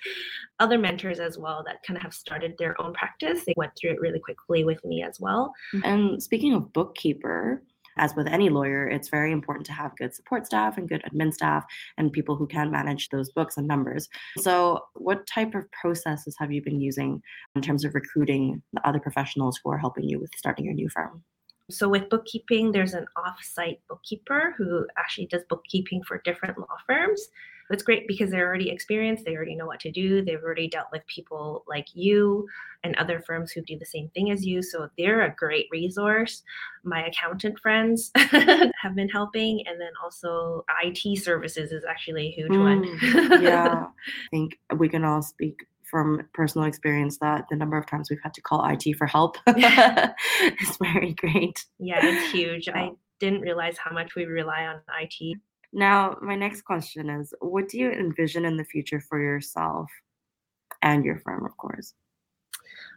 Other 0.60 0.78
mentors 0.78 1.20
as 1.20 1.38
well 1.38 1.64
that 1.66 1.84
kind 1.84 1.98
of 1.98 2.04
have 2.04 2.14
started 2.14 2.56
their 2.58 2.80
own 2.82 2.94
practice, 2.94 3.44
they 3.46 3.54
went 3.58 3.74
through 3.76 3.92
it 3.92 4.00
really 4.00 4.20
quickly 4.20 4.64
with 4.64 4.84
me 4.86 5.04
as 5.04 5.20
well. 5.20 5.54
And 5.84 6.22
speaking 6.22 6.54
of 6.54 6.72
bookkeeper, 6.74 7.62
as 7.98 8.16
with 8.16 8.28
any 8.28 8.50
lawyer, 8.50 8.88
it's 8.88 9.10
very 9.10 9.32
important 9.32 9.66
to 9.68 9.74
have 9.74 9.96
good 9.98 10.14
support 10.14 10.46
staff 10.46 10.78
and 10.78 10.90
good 10.90 11.04
admin 11.04 11.34
staff 11.34 11.66
and 11.98 12.12
people 12.12 12.36
who 12.36 12.48
can 12.48 12.72
manage 12.72 13.10
those 13.10 13.32
books 13.32 13.58
and 13.58 13.68
numbers. 13.68 14.10
So, 14.40 14.86
what 14.96 15.28
type 15.28 15.56
of 15.56 15.72
processes 15.72 16.36
have 16.40 16.52
you 16.52 16.62
been 16.62 16.80
using 16.80 17.22
in 17.56 17.62
terms 17.62 17.86
of 17.86 17.96
recruiting 17.96 18.62
the 18.74 18.88
other 18.88 19.00
professionals 19.00 19.60
who 19.64 19.72
are 19.72 19.78
helping 19.78 20.06
you 20.06 20.20
with 20.20 20.32
starting 20.36 20.66
your 20.66 20.74
new 20.74 20.90
firm? 20.90 21.24
So, 21.72 21.88
with 21.88 22.10
bookkeeping, 22.10 22.72
there's 22.72 22.94
an 22.94 23.06
off 23.16 23.40
site 23.42 23.80
bookkeeper 23.88 24.54
who 24.58 24.86
actually 24.98 25.28
does 25.28 25.44
bookkeeping 25.50 26.04
for 26.04 26.22
different 26.26 26.58
law 26.58 26.76
firms 26.88 27.30
it's 27.74 27.84
great 27.84 28.08
because 28.08 28.32
they're 28.32 28.48
already 28.48 28.70
experienced 28.70 29.26
they 29.26 29.36
already 29.36 29.56
know 29.56 29.66
what 29.66 29.80
to 29.80 29.92
do 29.92 30.24
they've 30.24 30.44
already 30.44 30.68
dealt 30.68 30.88
with 30.92 31.06
people 31.08 31.64
like 31.68 31.88
you 31.94 32.48
and 32.84 32.96
other 32.96 33.22
firms 33.22 33.52
who 33.52 33.62
do 33.62 33.78
the 33.78 33.86
same 33.86 34.10
thing 34.10 34.32
as 34.32 34.46
you 34.46 34.62
so 34.62 34.88
they're 34.98 35.22
a 35.22 35.36
great 35.36 35.68
resource 35.72 36.44
my 36.84 37.06
accountant 37.06 37.60
friends 37.60 38.12
have 38.16 38.96
been 38.96 39.10
helping 39.10 39.64
and 39.68 39.80
then 39.80 39.92
also 40.02 40.64
it 40.84 41.18
services 41.18 41.72
is 41.72 41.84
actually 41.84 42.28
a 42.28 42.32
huge 42.32 42.52
mm, 42.52 42.64
one 42.64 43.44
yeah 43.44 43.86
i 44.08 44.28
think 44.32 44.58
we 44.78 44.88
can 44.88 45.04
all 45.04 45.22
speak 45.22 45.66
from 45.94 46.28
personal 46.34 46.68
experience 46.68 47.20
that 47.20 47.46
the 47.52 47.56
number 47.56 47.78
of 47.78 47.86
times 47.86 48.10
we've 48.10 48.20
had 48.24 48.34
to 48.34 48.42
call 48.42 48.66
IT 48.68 48.98
for 48.98 49.06
help 49.06 49.38
is 49.48 50.78
very 50.82 51.14
great. 51.14 51.64
Yeah, 51.78 52.00
it's 52.02 52.32
huge. 52.32 52.68
I 52.68 52.94
didn't 53.20 53.42
realize 53.42 53.78
how 53.78 53.92
much 53.94 54.16
we 54.16 54.26
rely 54.26 54.66
on 54.66 54.82
IT. 55.00 55.38
Now, 55.74 56.18
my 56.22 56.36
next 56.36 56.62
question 56.62 57.10
is 57.10 57.34
what 57.42 57.68
do 57.68 57.80
you 57.80 57.92
envision 57.92 58.46
in 58.46 58.58
the 58.58 58.64
future 58.64 59.02
for 59.02 59.20
yourself 59.20 59.90
and 60.84 61.04
your 61.04 61.18
firm, 61.18 61.46
of 61.46 61.58
course? 61.58 61.94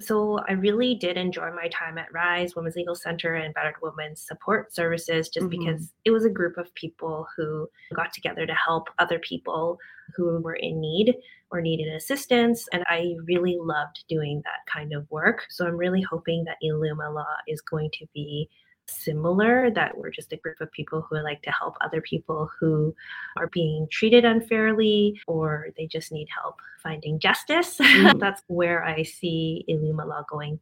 So 0.00 0.40
I 0.46 0.52
really 0.52 0.94
did 0.94 1.16
enjoy 1.16 1.50
my 1.52 1.68
time 1.68 1.96
at 1.96 2.12
Rise 2.12 2.54
Women's 2.54 2.76
Legal 2.76 2.94
Center 2.94 3.34
and 3.34 3.54
Battered 3.54 3.76
Women's 3.80 4.26
Support 4.26 4.74
Services 4.74 5.30
just 5.30 5.46
mm-hmm. 5.46 5.58
because 5.58 5.92
it 6.04 6.10
was 6.10 6.26
a 6.26 6.30
group 6.30 6.58
of 6.58 6.74
people 6.74 7.26
who 7.36 7.66
got 7.94 8.12
together 8.12 8.46
to 8.46 8.54
help 8.54 8.88
other 8.98 9.18
people 9.20 9.78
who 10.14 10.38
were 10.40 10.54
in 10.54 10.80
need 10.80 11.14
or 11.50 11.60
needed 11.60 11.92
assistance. 11.94 12.68
And 12.72 12.84
I 12.88 13.14
really 13.24 13.56
loved 13.58 14.04
doing 14.08 14.42
that 14.44 14.70
kind 14.70 14.92
of 14.92 15.10
work. 15.10 15.44
So 15.48 15.66
I'm 15.66 15.76
really 15.76 16.02
hoping 16.02 16.44
that 16.44 16.58
Illuma 16.62 17.14
Law 17.14 17.36
is 17.48 17.62
going 17.62 17.90
to 17.94 18.06
be 18.12 18.50
similar 18.88 19.70
that 19.70 19.96
we're 19.96 20.10
just 20.10 20.32
a 20.32 20.36
group 20.36 20.60
of 20.60 20.70
people 20.72 21.00
who 21.02 21.22
like 21.22 21.42
to 21.42 21.50
help 21.50 21.76
other 21.80 22.00
people 22.00 22.50
who 22.58 22.94
are 23.36 23.48
being 23.48 23.86
treated 23.90 24.24
unfairly 24.24 25.20
or 25.26 25.68
they 25.76 25.86
just 25.86 26.12
need 26.12 26.28
help 26.34 26.56
finding 26.82 27.18
justice. 27.18 27.78
Mm-hmm. 27.78 28.18
That's 28.20 28.42
where 28.46 28.84
I 28.84 29.02
see 29.02 29.64
Illuma 29.68 30.06
Law 30.06 30.24
going. 30.30 30.60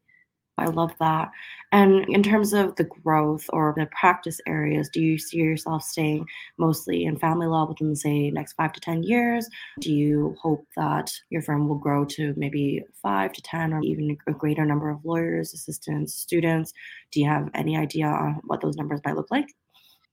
I 0.57 0.67
love 0.67 0.93
that. 1.01 1.31
And 1.73 2.09
in 2.09 2.23
terms 2.23 2.53
of 2.53 2.77
the 2.77 2.85
growth 2.85 3.45
or 3.53 3.75
the 3.77 3.87
practice 3.87 4.41
areas, 4.47 4.89
do 4.89 5.01
you 5.01 5.19
see 5.19 5.39
yourself 5.39 5.83
staying 5.83 6.27
mostly 6.59 7.05
in 7.05 7.19
family 7.19 7.49
law 7.49 7.67
within, 7.67 7.97
say, 7.97 8.31
next 8.31 8.53
five 8.53 8.73
to 8.75 8.81
10 8.81 9.03
years? 9.03 9.49
Do 9.81 9.93
you 9.93 10.37
hope 10.41 10.67
that 10.77 11.13
your 11.31 11.43
firm 11.43 11.69
will 11.69 11.79
grow 11.79 12.05
to 12.07 12.35
maybe 12.37 12.85
five 13.03 13.33
to 13.33 13.43
10 13.43 13.73
or 13.73 13.83
even 13.83 14.17
a 14.29 14.33
greater 14.33 14.65
number 14.65 14.91
of 14.91 15.05
lawyers, 15.05 15.53
assistants, 15.53 16.15
students? 16.15 16.73
Do 17.11 17.21
you 17.21 17.29
have 17.29 17.51
any 17.55 17.77
idea 17.77 18.07
on 18.07 18.41
what 18.45 18.61
those 18.61 18.77
numbers 18.77 19.01
might 19.05 19.17
look 19.17 19.31
like? 19.33 19.49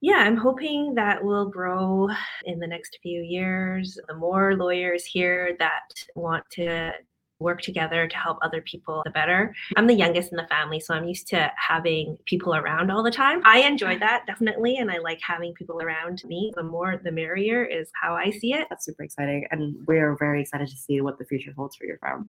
Yeah, 0.03 0.15
I'm 0.15 0.37
hoping 0.37 0.95
that 0.95 1.23
will 1.23 1.45
grow 1.45 2.09
in 2.45 2.57
the 2.57 2.65
next 2.65 2.97
few 3.03 3.21
years. 3.21 3.99
The 4.07 4.15
more 4.15 4.55
lawyers 4.55 5.05
here 5.05 5.55
that 5.59 5.93
want 6.15 6.43
to 6.53 6.93
work 7.41 7.61
together 7.61 8.07
to 8.07 8.17
help 8.17 8.37
other 8.41 8.61
people, 8.61 9.01
the 9.03 9.11
better. 9.11 9.53
I'm 9.75 9.87
the 9.87 9.93
youngest 9.93 10.31
in 10.31 10.37
the 10.37 10.47
family, 10.47 10.79
so 10.79 10.93
I'm 10.93 11.05
used 11.05 11.27
to 11.29 11.51
having 11.57 12.17
people 12.25 12.55
around 12.55 12.91
all 12.91 13.03
the 13.03 13.11
time. 13.11 13.41
I 13.43 13.59
enjoy 13.61 13.99
that 13.99 14.25
definitely, 14.27 14.77
and 14.77 14.91
I 14.91 14.99
like 14.99 15.19
having 15.21 15.53
people 15.53 15.81
around 15.81 16.23
me. 16.25 16.51
The 16.55 16.63
more, 16.63 16.99
the 17.03 17.11
merrier 17.11 17.65
is 17.65 17.89
how 17.99 18.13
I 18.13 18.29
see 18.29 18.53
it. 18.53 18.67
That's 18.69 18.85
super 18.85 19.03
exciting, 19.03 19.47
and 19.51 19.75
we're 19.87 20.15
very 20.17 20.41
excited 20.41 20.67
to 20.69 20.77
see 20.77 21.01
what 21.01 21.17
the 21.17 21.25
future 21.25 21.53
holds 21.55 21.75
for 21.75 21.85
your 21.85 21.97
firm. 21.97 22.29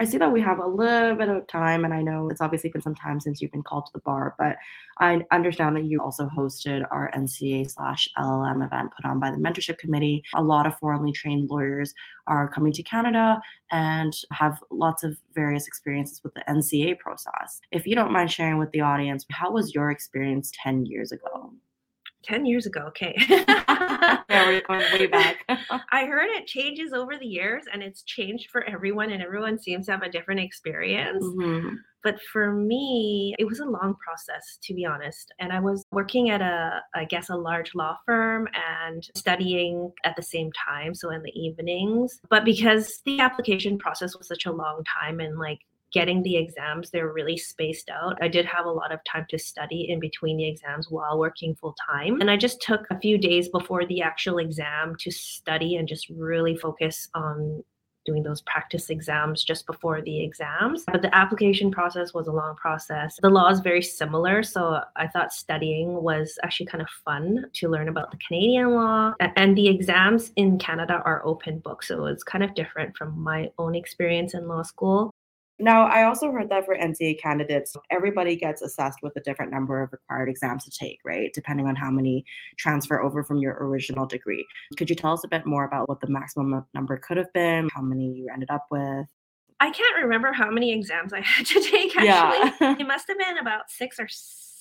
I 0.00 0.04
see 0.04 0.16
that 0.16 0.32
we 0.32 0.40
have 0.40 0.58
a 0.58 0.66
little 0.66 1.14
bit 1.14 1.28
of 1.28 1.46
time, 1.46 1.84
and 1.84 1.92
I 1.92 2.00
know 2.00 2.28
it's 2.30 2.40
obviously 2.40 2.70
been 2.70 2.80
some 2.80 2.94
time 2.94 3.20
since 3.20 3.40
you've 3.40 3.52
been 3.52 3.62
called 3.62 3.86
to 3.86 3.92
the 3.92 4.00
bar, 4.00 4.34
but 4.38 4.56
I 4.98 5.22
understand 5.30 5.76
that 5.76 5.84
you 5.84 6.00
also 6.00 6.26
hosted 6.26 6.86
our 6.90 7.10
NCA 7.14 7.70
slash 7.70 8.08
LLM 8.18 8.64
event 8.64 8.92
put 8.96 9.04
on 9.04 9.20
by 9.20 9.30
the 9.30 9.36
Mentorship 9.36 9.78
Committee. 9.78 10.24
A 10.34 10.42
lot 10.42 10.66
of 10.66 10.78
foreignly 10.78 11.12
trained 11.12 11.50
lawyers 11.50 11.92
are 12.26 12.48
coming 12.48 12.72
to 12.72 12.82
Canada 12.82 13.40
and 13.72 14.14
have 14.32 14.58
lots 14.70 15.04
of 15.04 15.18
various 15.34 15.66
experiences 15.66 16.22
with 16.24 16.32
the 16.34 16.44
NCA 16.48 16.98
process. 16.98 17.60
If 17.70 17.86
you 17.86 17.94
don't 17.94 18.12
mind 18.12 18.32
sharing 18.32 18.58
with 18.58 18.70
the 18.72 18.80
audience, 18.80 19.26
how 19.30 19.50
was 19.50 19.74
your 19.74 19.90
experience 19.90 20.50
10 20.62 20.86
years 20.86 21.12
ago? 21.12 21.52
10 22.24 22.46
years 22.46 22.66
ago. 22.66 22.80
Okay. 22.88 23.14
yeah, 23.28 24.22
we're 24.28 24.60
going 24.62 24.80
way 24.92 25.06
back. 25.08 25.44
I 25.92 26.06
heard 26.06 26.28
it 26.30 26.46
changes 26.46 26.92
over 26.92 27.18
the 27.18 27.26
years 27.26 27.64
and 27.72 27.82
it's 27.82 28.02
changed 28.02 28.50
for 28.50 28.64
everyone, 28.64 29.10
and 29.10 29.22
everyone 29.22 29.58
seems 29.58 29.86
to 29.86 29.92
have 29.92 30.02
a 30.02 30.08
different 30.08 30.40
experience. 30.40 31.24
Mm-hmm. 31.24 31.76
But 32.02 32.20
for 32.32 32.52
me, 32.52 33.34
it 33.38 33.46
was 33.46 33.60
a 33.60 33.64
long 33.64 33.94
process, 33.94 34.58
to 34.64 34.74
be 34.74 34.84
honest. 34.84 35.32
And 35.40 35.50
I 35.52 35.58
was 35.58 35.86
working 35.90 36.28
at 36.28 36.42
a, 36.42 36.82
I 36.94 37.06
guess, 37.06 37.30
a 37.30 37.34
large 37.34 37.74
law 37.74 37.96
firm 38.04 38.46
and 38.54 39.02
studying 39.16 39.90
at 40.04 40.14
the 40.14 40.22
same 40.22 40.50
time. 40.52 40.94
So 40.94 41.10
in 41.10 41.22
the 41.22 41.32
evenings. 41.32 42.20
But 42.28 42.44
because 42.44 43.00
the 43.06 43.20
application 43.20 43.78
process 43.78 44.16
was 44.18 44.28
such 44.28 44.44
a 44.44 44.52
long 44.52 44.84
time 45.02 45.18
and 45.20 45.38
like 45.38 45.60
getting 45.94 46.22
the 46.22 46.36
exams, 46.36 46.90
they're 46.90 47.12
really 47.12 47.36
spaced 47.36 47.88
out. 47.88 48.18
I 48.20 48.28
did 48.28 48.44
have 48.44 48.66
a 48.66 48.70
lot 48.70 48.92
of 48.92 48.98
time 49.04 49.26
to 49.30 49.38
study 49.38 49.86
in 49.88 50.00
between 50.00 50.36
the 50.36 50.48
exams 50.48 50.90
while 50.90 51.18
working 51.18 51.54
full 51.54 51.76
time. 51.88 52.20
And 52.20 52.30
I 52.30 52.36
just 52.36 52.60
took 52.60 52.82
a 52.90 52.98
few 52.98 53.16
days 53.16 53.48
before 53.48 53.86
the 53.86 54.02
actual 54.02 54.38
exam 54.38 54.96
to 54.98 55.10
study 55.12 55.76
and 55.76 55.88
just 55.88 56.08
really 56.10 56.56
focus 56.56 57.08
on 57.14 57.62
doing 58.04 58.22
those 58.22 58.42
practice 58.42 58.90
exams 58.90 59.42
just 59.42 59.66
before 59.66 60.02
the 60.02 60.22
exams. 60.22 60.84
But 60.92 61.00
the 61.00 61.14
application 61.14 61.70
process 61.70 62.12
was 62.12 62.26
a 62.26 62.32
long 62.32 62.54
process. 62.56 63.18
The 63.22 63.30
law 63.30 63.48
is 63.48 63.60
very 63.60 63.80
similar. 63.80 64.42
So 64.42 64.82
I 64.96 65.06
thought 65.06 65.32
studying 65.32 66.02
was 66.02 66.38
actually 66.42 66.66
kind 66.66 66.82
of 66.82 66.88
fun 67.02 67.46
to 67.54 67.68
learn 67.70 67.88
about 67.88 68.10
the 68.10 68.18
Canadian 68.26 68.72
law. 68.72 69.14
And 69.20 69.56
the 69.56 69.68
exams 69.68 70.32
in 70.36 70.58
Canada 70.58 71.00
are 71.04 71.24
open 71.24 71.60
book. 71.60 71.82
So 71.82 72.04
it's 72.04 72.24
kind 72.24 72.44
of 72.44 72.54
different 72.54 72.94
from 72.94 73.18
my 73.18 73.50
own 73.58 73.74
experience 73.74 74.34
in 74.34 74.48
law 74.48 74.64
school. 74.64 75.13
Now, 75.60 75.86
I 75.86 76.04
also 76.04 76.32
heard 76.32 76.48
that 76.50 76.64
for 76.64 76.76
NCA 76.76 77.20
candidates, 77.20 77.76
everybody 77.90 78.34
gets 78.34 78.60
assessed 78.60 78.98
with 79.02 79.14
a 79.16 79.20
different 79.20 79.52
number 79.52 79.82
of 79.82 79.92
required 79.92 80.28
exams 80.28 80.64
to 80.64 80.70
take, 80.70 80.98
right? 81.04 81.30
Depending 81.32 81.66
on 81.66 81.76
how 81.76 81.90
many 81.90 82.24
transfer 82.56 83.00
over 83.00 83.22
from 83.22 83.38
your 83.38 83.56
original 83.60 84.04
degree. 84.04 84.44
Could 84.76 84.90
you 84.90 84.96
tell 84.96 85.12
us 85.12 85.22
a 85.24 85.28
bit 85.28 85.46
more 85.46 85.64
about 85.64 85.88
what 85.88 86.00
the 86.00 86.08
maximum 86.08 86.64
number 86.74 86.96
could 86.96 87.16
have 87.16 87.32
been, 87.32 87.68
how 87.72 87.82
many 87.82 88.12
you 88.12 88.28
ended 88.32 88.50
up 88.50 88.66
with? 88.70 89.06
I 89.60 89.70
can't 89.70 90.02
remember 90.02 90.32
how 90.32 90.50
many 90.50 90.72
exams 90.72 91.12
I 91.12 91.20
had 91.20 91.46
to 91.46 91.60
take 91.60 91.96
actually. 91.96 92.52
Yeah. 92.60 92.76
it 92.78 92.86
must 92.86 93.06
have 93.08 93.18
been 93.18 93.38
about 93.38 93.70
six 93.70 94.00
or 94.00 94.08
seven 94.08 94.53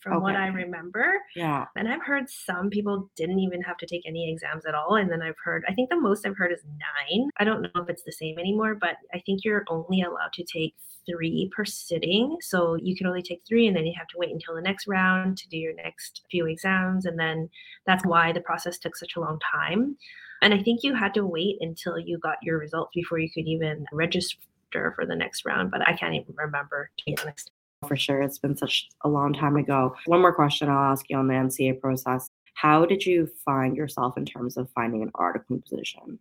from 0.00 0.14
okay. 0.14 0.22
what 0.22 0.36
I 0.36 0.48
remember. 0.48 1.14
Yeah. 1.36 1.66
And 1.76 1.88
I've 1.88 2.02
heard 2.02 2.28
some 2.28 2.70
people 2.70 3.10
didn't 3.16 3.38
even 3.38 3.62
have 3.62 3.76
to 3.78 3.86
take 3.86 4.02
any 4.06 4.30
exams 4.30 4.66
at 4.66 4.74
all. 4.74 4.96
And 4.96 5.10
then 5.10 5.22
I've 5.22 5.36
heard, 5.42 5.64
I 5.68 5.74
think 5.74 5.90
the 5.90 6.00
most 6.00 6.26
I've 6.26 6.36
heard 6.36 6.52
is 6.52 6.64
nine. 6.64 7.28
I 7.38 7.44
don't 7.44 7.62
know 7.62 7.82
if 7.82 7.88
it's 7.88 8.02
the 8.02 8.12
same 8.12 8.38
anymore, 8.38 8.74
but 8.74 8.96
I 9.14 9.20
think 9.24 9.44
you're 9.44 9.64
only 9.68 10.02
allowed 10.02 10.32
to 10.34 10.44
take 10.44 10.74
three 11.06 11.50
per 11.54 11.64
sitting. 11.64 12.36
So 12.40 12.76
you 12.76 12.96
can 12.96 13.06
only 13.06 13.22
take 13.22 13.42
three 13.46 13.66
and 13.66 13.76
then 13.76 13.86
you 13.86 13.94
have 13.96 14.08
to 14.08 14.18
wait 14.18 14.30
until 14.30 14.54
the 14.54 14.62
next 14.62 14.86
round 14.86 15.38
to 15.38 15.48
do 15.48 15.56
your 15.56 15.74
next 15.74 16.22
few 16.30 16.46
exams. 16.46 17.06
And 17.06 17.18
then 17.18 17.48
that's 17.86 18.04
why 18.04 18.32
the 18.32 18.40
process 18.40 18.78
took 18.78 18.96
such 18.96 19.16
a 19.16 19.20
long 19.20 19.38
time. 19.52 19.96
And 20.42 20.52
I 20.52 20.60
think 20.60 20.82
you 20.82 20.94
had 20.94 21.14
to 21.14 21.24
wait 21.24 21.58
until 21.60 21.98
you 21.98 22.18
got 22.18 22.38
your 22.42 22.58
results 22.58 22.92
before 22.94 23.18
you 23.18 23.30
could 23.30 23.46
even 23.46 23.86
register 23.92 24.92
for 24.96 25.06
the 25.06 25.14
next 25.14 25.44
round, 25.44 25.70
but 25.70 25.86
I 25.86 25.92
can't 25.92 26.14
even 26.14 26.34
remember 26.36 26.90
to 26.96 27.04
be 27.04 27.16
honest 27.18 27.52
for 27.86 27.96
sure. 27.96 28.22
It's 28.22 28.38
been 28.38 28.56
such 28.56 28.88
a 29.02 29.08
long 29.08 29.32
time 29.32 29.56
ago. 29.56 29.94
One 30.06 30.20
more 30.20 30.34
question 30.34 30.68
I'll 30.68 30.92
ask 30.92 31.08
you 31.08 31.16
on 31.16 31.28
the 31.28 31.34
NCA 31.34 31.80
process. 31.80 32.28
How 32.54 32.84
did 32.84 33.04
you 33.04 33.28
find 33.44 33.76
yourself 33.76 34.16
in 34.16 34.24
terms 34.24 34.56
of 34.56 34.70
finding 34.70 35.02
an 35.02 35.10
articling 35.12 35.62
position? 35.64 36.18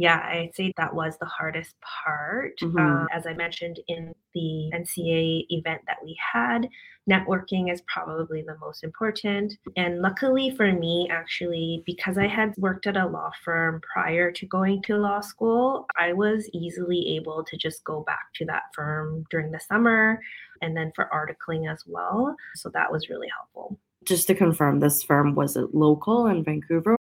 Yeah, 0.00 0.16
I'd 0.16 0.54
say 0.54 0.72
that 0.78 0.94
was 0.94 1.18
the 1.18 1.26
hardest 1.26 1.74
part. 1.82 2.58
Mm-hmm. 2.62 2.78
Um, 2.78 3.08
as 3.12 3.26
I 3.26 3.34
mentioned 3.34 3.80
in 3.86 4.14
the 4.32 4.70
NCA 4.72 5.44
event 5.50 5.82
that 5.86 5.98
we 6.02 6.16
had, 6.32 6.70
networking 7.08 7.70
is 7.70 7.82
probably 7.82 8.40
the 8.40 8.56
most 8.62 8.82
important. 8.82 9.52
And 9.76 10.00
luckily 10.00 10.56
for 10.56 10.72
me, 10.72 11.06
actually, 11.10 11.82
because 11.84 12.16
I 12.16 12.28
had 12.28 12.54
worked 12.56 12.86
at 12.86 12.96
a 12.96 13.06
law 13.06 13.30
firm 13.44 13.82
prior 13.92 14.32
to 14.32 14.46
going 14.46 14.80
to 14.84 14.96
law 14.96 15.20
school, 15.20 15.84
I 15.98 16.14
was 16.14 16.48
easily 16.54 17.16
able 17.16 17.44
to 17.44 17.58
just 17.58 17.84
go 17.84 18.02
back 18.06 18.32
to 18.36 18.46
that 18.46 18.62
firm 18.74 19.26
during 19.30 19.52
the 19.52 19.60
summer 19.60 20.18
and 20.62 20.74
then 20.74 20.92
for 20.96 21.10
articling 21.12 21.70
as 21.70 21.84
well. 21.86 22.34
So 22.54 22.70
that 22.72 22.90
was 22.90 23.10
really 23.10 23.28
helpful. 23.36 23.78
Just 24.06 24.28
to 24.28 24.34
confirm, 24.34 24.80
this 24.80 25.02
firm 25.02 25.34
was 25.34 25.56
it 25.56 25.74
local 25.74 26.26
in 26.26 26.42
Vancouver 26.42 26.96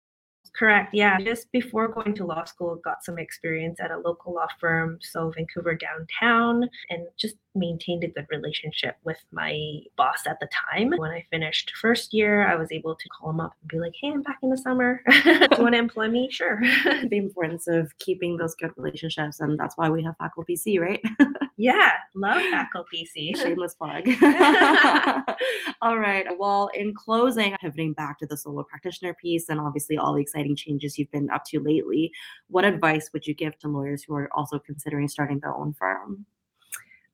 Correct. 0.57 0.93
Yeah. 0.93 1.19
Just 1.19 1.51
before 1.51 1.87
going 1.87 2.15
to 2.15 2.25
law 2.25 2.43
school, 2.45 2.77
got 2.83 3.03
some 3.03 3.19
experience 3.19 3.79
at 3.79 3.91
a 3.91 3.97
local 3.97 4.33
law 4.33 4.47
firm, 4.59 4.97
so 5.01 5.31
Vancouver 5.35 5.75
downtown, 5.75 6.67
and 6.89 7.07
just 7.15 7.35
maintained 7.53 8.03
a 8.03 8.07
good 8.07 8.25
relationship 8.31 8.95
with 9.03 9.19
my 9.31 9.59
boss 9.97 10.25
at 10.25 10.39
the 10.39 10.47
time. 10.71 10.93
When 10.97 11.11
I 11.11 11.25
finished 11.29 11.73
first 11.79 12.11
year, 12.11 12.47
I 12.47 12.55
was 12.55 12.71
able 12.71 12.95
to 12.95 13.09
call 13.09 13.29
him 13.29 13.39
up 13.39 13.53
and 13.61 13.69
be 13.69 13.79
like, 13.79 13.93
hey, 14.01 14.09
I'm 14.09 14.23
back 14.23 14.39
in 14.41 14.49
the 14.49 14.57
summer. 14.57 15.01
Do 15.23 15.29
you 15.29 15.63
want 15.63 15.73
to 15.73 15.79
employ 15.79 16.07
me? 16.07 16.27
Sure. 16.31 16.59
the 16.83 17.17
importance 17.17 17.67
of 17.67 17.95
keeping 17.99 18.37
those 18.37 18.55
good 18.55 18.71
relationships. 18.77 19.39
And 19.39 19.59
that's 19.59 19.77
why 19.77 19.89
we 19.89 20.03
have 20.03 20.15
FACL 20.17 20.45
BC, 20.49 20.79
right? 20.79 21.03
yeah. 21.57 21.91
Love 22.15 22.37
FACL 22.37 22.85
BC. 22.93 23.35
Shameless 23.41 23.75
plug. 23.75 24.07
all 25.81 25.97
right. 25.97 26.25
Well, 26.37 26.69
in 26.73 26.93
closing, 26.93 27.55
pivoting 27.59 27.93
back 27.93 28.19
to 28.19 28.27
the 28.27 28.37
solo 28.37 28.63
practitioner 28.63 29.15
piece 29.15 29.49
and 29.49 29.59
obviously 29.59 29.97
all 29.97 30.13
the 30.13 30.21
exciting 30.21 30.55
changes 30.55 30.97
you've 30.97 31.11
been 31.11 31.29
up 31.31 31.43
to 31.45 31.59
lately, 31.59 32.11
what 32.47 32.63
advice 32.63 33.09
would 33.11 33.25
you 33.25 33.33
give 33.33 33.57
to 33.59 33.67
lawyers 33.67 34.03
who 34.03 34.15
are 34.15 34.29
also 34.33 34.59
considering 34.59 35.07
starting 35.07 35.39
their 35.39 35.55
own 35.55 35.73
firm? 35.73 36.25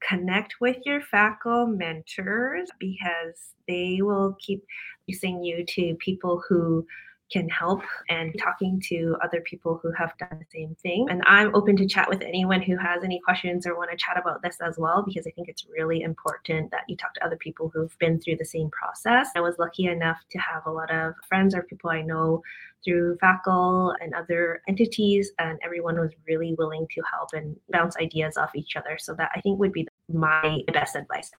connect 0.07 0.55
with 0.59 0.77
your 0.85 0.99
FACL 1.01 1.77
mentors 1.77 2.69
because 2.77 3.53
they 3.69 3.99
will 4.01 4.35
keep 4.39 4.61
introducing 5.07 5.43
you 5.43 5.65
to 5.65 5.95
people 5.95 6.43
who 6.47 6.85
can 7.31 7.49
help 7.49 7.81
and 8.09 8.35
talking 8.39 8.81
to 8.89 9.17
other 9.23 9.41
people 9.41 9.79
who 9.81 9.91
have 9.91 10.15
done 10.17 10.37
the 10.39 10.45
same 10.53 10.75
thing. 10.83 11.07
And 11.09 11.23
I'm 11.25 11.55
open 11.55 11.75
to 11.77 11.87
chat 11.87 12.07
with 12.09 12.21
anyone 12.21 12.61
who 12.61 12.77
has 12.77 13.03
any 13.03 13.19
questions 13.19 13.65
or 13.65 13.75
want 13.75 13.91
to 13.91 13.97
chat 13.97 14.17
about 14.17 14.41
this 14.43 14.57
as 14.61 14.77
well, 14.77 15.03
because 15.05 15.25
I 15.25 15.31
think 15.31 15.49
it's 15.49 15.65
really 15.67 16.01
important 16.01 16.69
that 16.71 16.83
you 16.87 16.95
talk 16.95 17.13
to 17.15 17.25
other 17.25 17.37
people 17.37 17.71
who've 17.73 17.97
been 17.99 18.19
through 18.19 18.37
the 18.37 18.45
same 18.45 18.69
process. 18.69 19.29
I 19.35 19.41
was 19.41 19.55
lucky 19.57 19.85
enough 19.85 20.19
to 20.31 20.37
have 20.39 20.65
a 20.65 20.71
lot 20.71 20.91
of 20.91 21.13
friends 21.27 21.55
or 21.55 21.63
people 21.63 21.89
I 21.89 22.01
know 22.01 22.41
through 22.83 23.17
FACL 23.17 23.95
and 24.01 24.13
other 24.13 24.61
entities, 24.67 25.31
and 25.39 25.57
everyone 25.63 25.97
was 25.99 26.11
really 26.27 26.53
willing 26.57 26.85
to 26.93 27.01
help 27.11 27.29
and 27.33 27.55
bounce 27.69 27.95
ideas 27.97 28.37
off 28.37 28.55
each 28.55 28.75
other. 28.75 28.97
So 28.99 29.13
that 29.15 29.31
I 29.33 29.41
think 29.41 29.59
would 29.59 29.71
be 29.71 29.87
my 30.11 30.59
best 30.73 30.95
advice 30.95 31.31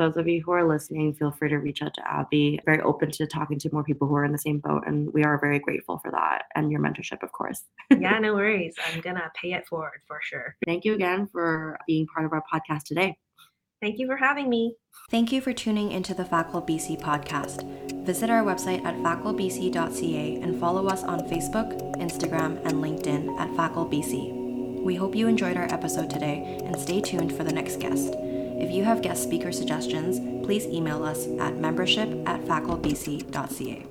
those 0.00 0.16
of 0.16 0.26
you 0.26 0.42
who 0.42 0.50
are 0.52 0.66
listening, 0.66 1.12
feel 1.14 1.30
free 1.30 1.50
to 1.50 1.58
reach 1.58 1.82
out 1.82 1.94
to 1.94 2.10
Abby. 2.10 2.58
Very 2.64 2.80
open 2.80 3.10
to 3.12 3.26
talking 3.26 3.58
to 3.58 3.70
more 3.72 3.84
people 3.84 4.08
who 4.08 4.16
are 4.16 4.24
in 4.24 4.32
the 4.32 4.38
same 4.38 4.58
boat. 4.58 4.84
And 4.86 5.12
we 5.12 5.24
are 5.24 5.38
very 5.38 5.58
grateful 5.58 5.98
for 5.98 6.10
that 6.10 6.44
and 6.54 6.72
your 6.72 6.80
mentorship, 6.80 7.22
of 7.22 7.32
course. 7.32 7.62
yeah, 7.90 8.18
no 8.18 8.34
worries. 8.34 8.74
I'm 8.86 9.00
going 9.00 9.16
to 9.16 9.30
pay 9.40 9.52
it 9.52 9.66
forward 9.66 10.00
for 10.08 10.18
sure. 10.22 10.56
Thank 10.66 10.84
you 10.84 10.94
again 10.94 11.28
for 11.30 11.78
being 11.86 12.06
part 12.06 12.26
of 12.26 12.32
our 12.32 12.42
podcast 12.52 12.84
today. 12.84 13.16
Thank 13.82 13.98
you 13.98 14.06
for 14.06 14.16
having 14.16 14.48
me. 14.48 14.76
Thank 15.10 15.32
you 15.32 15.40
for 15.40 15.52
tuning 15.52 15.92
into 15.92 16.14
the 16.14 16.24
FACL 16.24 16.66
BC 16.66 17.00
podcast. 17.00 17.64
Visit 18.04 18.30
our 18.30 18.42
website 18.42 18.84
at 18.84 18.96
faclbc.ca 18.96 20.40
and 20.42 20.60
follow 20.60 20.86
us 20.86 21.02
on 21.02 21.20
Facebook, 21.28 21.78
Instagram, 21.96 22.64
and 22.66 22.74
LinkedIn 22.74 23.38
at 23.38 23.48
FACL 23.50 24.82
We 24.82 24.94
hope 24.96 25.14
you 25.14 25.28
enjoyed 25.28 25.56
our 25.56 25.72
episode 25.72 26.10
today 26.10 26.60
and 26.64 26.78
stay 26.78 27.00
tuned 27.00 27.34
for 27.34 27.44
the 27.44 27.52
next 27.52 27.80
guest. 27.80 28.14
If 28.60 28.70
you 28.70 28.84
have 28.84 29.00
guest 29.02 29.22
speaker 29.22 29.52
suggestions, 29.52 30.20
please 30.44 30.66
email 30.66 31.02
us 31.02 31.26
at 31.38 31.56
membership 31.56 32.08
at 32.28 32.42
faclbc.ca. 32.44 33.89